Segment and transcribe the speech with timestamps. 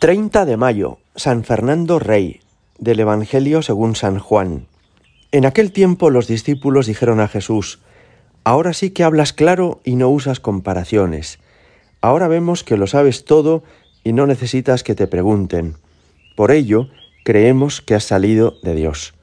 [0.00, 2.38] 30 de mayo, San Fernando Rey,
[2.78, 4.68] del Evangelio según San Juan.
[5.32, 7.80] En aquel tiempo los discípulos dijeron a Jesús,
[8.44, 11.40] Ahora sí que hablas claro y no usas comparaciones.
[12.00, 13.64] Ahora vemos que lo sabes todo
[14.04, 15.74] y no necesitas que te pregunten.
[16.36, 16.90] Por ello,
[17.24, 19.14] creemos que has salido de Dios.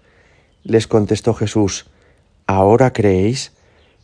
[0.64, 1.86] Les contestó Jesús,
[2.48, 3.54] ¿ahora creéis?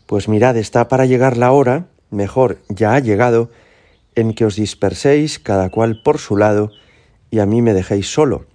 [0.06, 3.50] Pues mirad, está para llegar la hora, mejor, ya ha llegado,
[4.16, 6.72] en que os disperséis cada cual por su lado
[7.30, 8.46] y a mí me dejéis solo.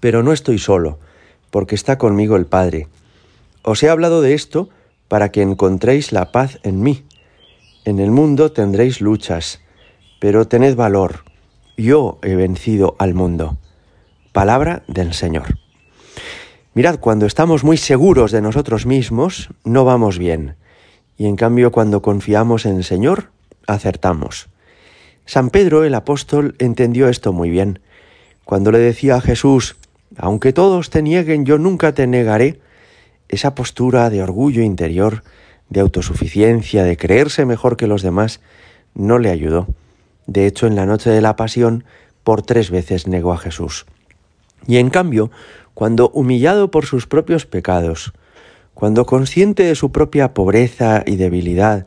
[0.00, 0.98] Pero no estoy solo,
[1.50, 2.88] porque está conmigo el Padre.
[3.62, 4.68] Os he hablado de esto
[5.08, 7.04] para que encontréis la paz en mí.
[7.84, 9.60] En el mundo tendréis luchas,
[10.20, 11.24] pero tened valor.
[11.76, 13.56] Yo he vencido al mundo.
[14.32, 15.58] Palabra del Señor.
[16.74, 20.56] Mirad, cuando estamos muy seguros de nosotros mismos, no vamos bien.
[21.16, 23.30] Y en cambio, cuando confiamos en el Señor,
[23.66, 24.48] acertamos.
[25.26, 27.80] San Pedro el apóstol entendió esto muy bien.
[28.44, 29.76] Cuando le decía a Jesús,
[30.16, 32.60] aunque todos te nieguen, yo nunca te negaré,
[33.28, 35.24] esa postura de orgullo interior,
[35.68, 38.40] de autosuficiencia, de creerse mejor que los demás,
[38.94, 39.66] no le ayudó.
[40.28, 41.84] De hecho, en la noche de la pasión,
[42.22, 43.84] por tres veces negó a Jesús.
[44.68, 45.32] Y en cambio,
[45.74, 48.12] cuando humillado por sus propios pecados,
[48.74, 51.84] cuando consciente de su propia pobreza y debilidad,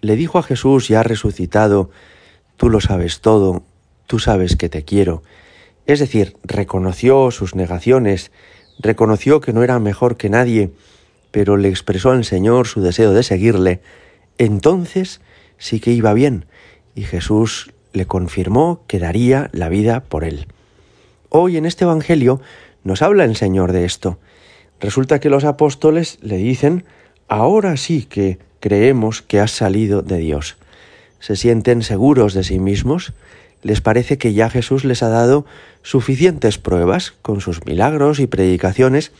[0.00, 1.90] le dijo a Jesús ya resucitado,
[2.58, 3.62] tú lo sabes todo,
[4.06, 5.22] tú sabes que te quiero.
[5.86, 8.30] Es decir, reconoció sus negaciones,
[8.78, 10.72] reconoció que no era mejor que nadie,
[11.30, 13.80] pero le expresó al Señor su deseo de seguirle,
[14.36, 15.20] entonces
[15.56, 16.44] sí que iba bien,
[16.94, 20.48] y Jesús le confirmó que daría la vida por él.
[21.30, 22.40] Hoy en este Evangelio
[22.82, 24.18] nos habla el Señor de esto.
[24.80, 26.84] Resulta que los apóstoles le dicen,
[27.28, 30.56] ahora sí que creemos que has salido de Dios
[31.20, 33.12] se sienten seguros de sí mismos,
[33.62, 35.44] les parece que ya Jesús les ha dado
[35.82, 39.12] suficientes pruebas con sus milagros y predicaciones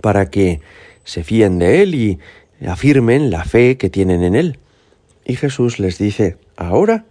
[0.00, 0.60] para que
[1.04, 2.18] se fíen de Él y
[2.66, 4.58] afirmen la fe que tienen en Él.
[5.24, 7.04] Y Jesús les dice, ahora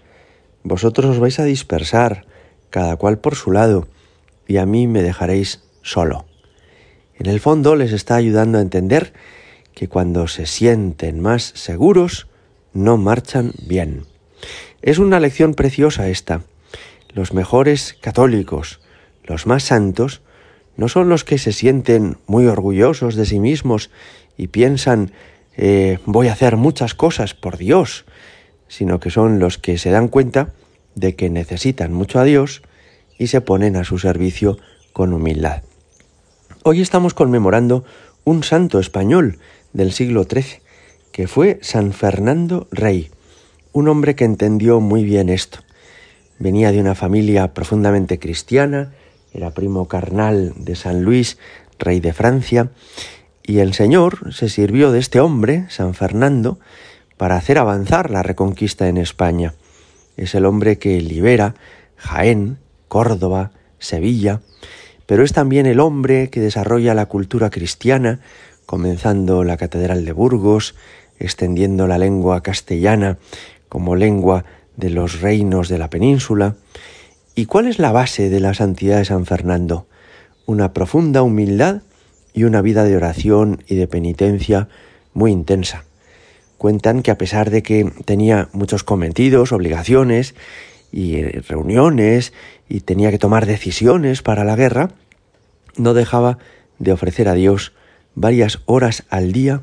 [0.64, 2.26] vosotros os vais a dispersar,
[2.70, 3.88] cada cual por su lado,
[4.48, 6.26] y a mí me dejaréis solo.
[7.16, 9.14] En el fondo les está ayudando a entender
[9.74, 12.28] que cuando se sienten más seguros,
[12.74, 14.06] no marchan bien.
[14.82, 16.42] Es una lección preciosa esta.
[17.14, 18.80] Los mejores católicos,
[19.24, 20.22] los más santos,
[20.76, 23.92] no son los que se sienten muy orgullosos de sí mismos
[24.38, 25.12] y piensan
[25.56, 28.06] eh, voy a hacer muchas cosas por Dios,
[28.68, 30.54] sino que son los que se dan cuenta
[30.96, 32.64] de que necesitan mucho a Dios
[33.20, 34.58] y se ponen a su servicio
[34.94, 35.64] con humildad.
[36.64, 37.84] Hoy estamos conmemorando
[38.24, 39.38] un santo español
[39.74, 40.62] del siglo XIII,
[41.14, 43.12] que fue San Fernando Rey,
[43.72, 45.60] un hombre que entendió muy bien esto.
[46.40, 48.94] Venía de una familia profundamente cristiana,
[49.32, 51.38] era primo carnal de San Luis,
[51.78, 52.72] rey de Francia,
[53.44, 56.60] y el Señor se sirvió de este hombre, San Fernando,
[57.16, 59.54] para hacer avanzar la reconquista en España.
[60.18, 61.54] Es el hombre que libera
[61.96, 62.58] Jaén,
[62.88, 64.42] Córdoba, Sevilla,
[65.06, 68.20] pero es también el hombre que desarrolla la cultura cristiana,
[68.66, 70.74] comenzando la Catedral de Burgos,
[71.24, 73.18] extendiendo la lengua castellana
[73.70, 74.46] como lengua
[74.78, 76.56] de los reinos de la península.
[77.36, 79.88] ¿Y cuál es la base de la santidad de San Fernando?
[80.46, 81.82] Una profunda humildad
[82.34, 84.68] y una vida de oración y de penitencia
[85.14, 85.86] muy intensa.
[86.58, 90.36] Cuentan que a pesar de que tenía muchos cometidos, obligaciones
[90.92, 92.34] y eh, reuniones
[92.70, 94.92] y tenía que tomar decisiones para la guerra,
[95.78, 96.38] no dejaba
[96.80, 97.74] de ofrecer a Dios
[98.16, 99.62] varias horas al día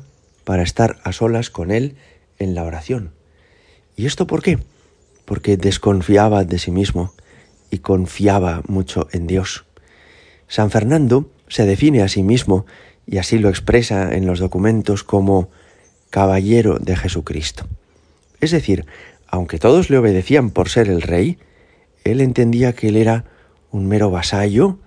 [0.51, 1.95] para estar a solas con Él
[2.37, 3.13] en la oración.
[3.95, 4.59] ¿Y esto por qué?
[5.23, 7.13] Porque desconfiaba de sí mismo
[7.69, 9.63] y confiaba mucho en Dios.
[10.49, 12.65] San Fernando se define a sí mismo
[13.07, 15.49] y así lo expresa en los documentos como
[16.09, 17.69] caballero de Jesucristo.
[18.41, 18.85] Es decir,
[19.27, 21.37] aunque todos le obedecían por ser el rey,
[22.03, 23.23] él entendía que él era
[23.71, 24.79] un mero vasallo,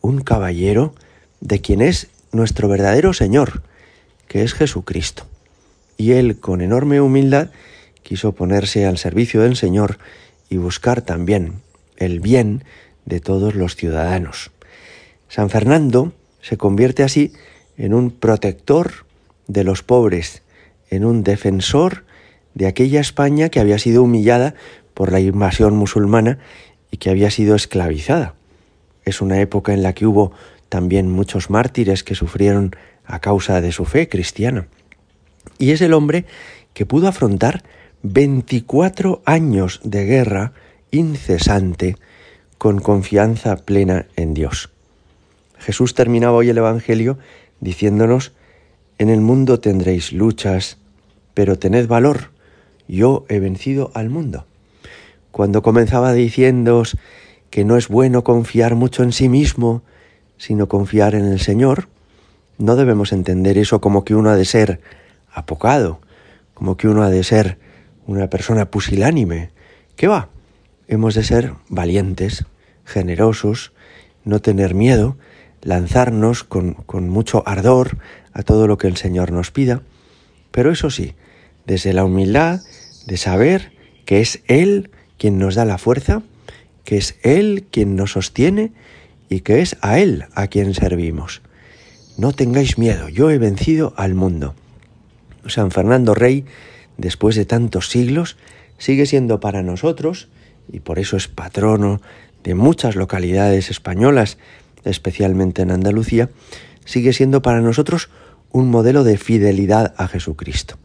[0.00, 0.96] un caballero,
[1.40, 3.62] de quien es nuestro verdadero Señor,
[4.32, 5.24] que es Jesucristo.
[5.98, 7.50] Y él, con enorme humildad,
[8.02, 9.98] quiso ponerse al servicio del Señor
[10.48, 11.60] y buscar también
[11.98, 12.64] el bien
[13.04, 14.50] de todos los ciudadanos.
[15.28, 17.34] San Fernando se convierte así
[17.76, 19.04] en un protector
[19.48, 20.40] de los pobres,
[20.88, 22.04] en un defensor
[22.54, 24.54] de aquella España que había sido humillada
[24.94, 26.38] por la invasión musulmana
[26.90, 28.34] y que había sido esclavizada.
[29.04, 30.32] Es una época en la que hubo
[30.70, 34.66] también muchos mártires que sufrieron a causa de su fe cristiana.
[35.58, 36.24] Y es el hombre
[36.74, 37.62] que pudo afrontar
[38.02, 40.52] 24 años de guerra
[40.90, 41.96] incesante
[42.58, 44.70] con confianza plena en Dios.
[45.58, 47.18] Jesús terminaba hoy el Evangelio
[47.60, 48.32] diciéndonos,
[48.98, 50.78] en el mundo tendréis luchas,
[51.34, 52.30] pero tened valor,
[52.88, 54.46] yo he vencido al mundo.
[55.30, 56.96] Cuando comenzaba diciéndoos
[57.50, 59.82] que no es bueno confiar mucho en sí mismo,
[60.36, 61.88] sino confiar en el Señor,
[62.58, 64.80] no debemos entender eso como que uno ha de ser
[65.32, 66.00] apocado,
[66.54, 67.58] como que uno ha de ser
[68.06, 69.50] una persona pusilánime.
[69.96, 70.28] ¿Qué va?
[70.88, 72.44] Hemos de ser valientes,
[72.84, 73.72] generosos,
[74.24, 75.16] no tener miedo,
[75.62, 77.98] lanzarnos con, con mucho ardor
[78.32, 79.82] a todo lo que el Señor nos pida,
[80.50, 81.14] pero eso sí,
[81.66, 82.60] desde la humildad
[83.06, 83.72] de saber
[84.04, 86.22] que es Él quien nos da la fuerza,
[86.84, 88.72] que es Él quien nos sostiene
[89.28, 91.42] y que es a Él a quien servimos.
[92.16, 94.54] No tengáis miedo, yo he vencido al mundo.
[95.46, 96.44] San Fernando Rey,
[96.98, 98.36] después de tantos siglos,
[98.78, 100.28] sigue siendo para nosotros,
[100.70, 102.00] y por eso es patrono
[102.44, 104.36] de muchas localidades españolas,
[104.84, 106.28] especialmente en Andalucía,
[106.84, 108.10] sigue siendo para nosotros
[108.50, 110.76] un modelo de fidelidad a Jesucristo,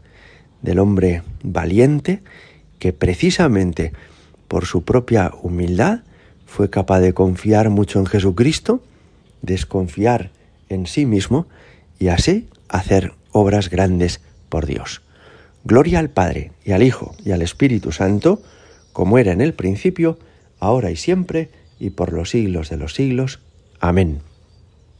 [0.62, 2.22] del hombre valiente
[2.78, 3.92] que precisamente
[4.46, 6.00] por su propia humildad
[6.46, 8.82] fue capaz de confiar mucho en Jesucristo,
[9.42, 10.30] desconfiar
[10.68, 11.46] en sí mismo
[11.98, 15.02] y así hacer obras grandes por Dios.
[15.64, 18.42] Gloria al Padre y al Hijo y al Espíritu Santo,
[18.92, 20.18] como era en el principio,
[20.60, 23.40] ahora y siempre, y por los siglos de los siglos.
[23.80, 24.20] Amén.